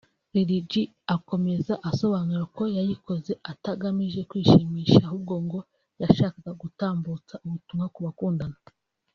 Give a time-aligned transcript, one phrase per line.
[0.33, 0.71] Lil G
[1.15, 5.59] akomeza asobanura ko yayikoze atagamije kwishimisha ahubwo ngo
[6.01, 8.57] yashakaga gutambutsa ubutumwa ku bakundana